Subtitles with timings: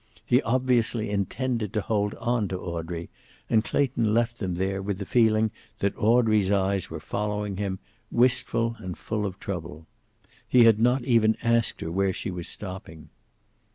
[0.25, 3.11] He obviously intended to hold on to Audrey,
[3.51, 7.77] and Clayton left them there with the feeling that Audrey's eyes were following him,
[8.11, 9.85] wistful and full of trouble.
[10.47, 13.09] He had not even asked her where she was stopping.